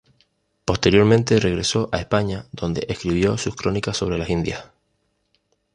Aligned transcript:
Posteriormente 0.65 1.39
regresó 1.39 1.87
a 1.91 1.99
España 1.99 2.47
donde 2.53 2.87
escribió 2.89 3.37
sus 3.37 3.55
crónicas 3.55 3.97
sobre 3.97 4.17
las 4.17 4.31
Indias. 4.31 4.65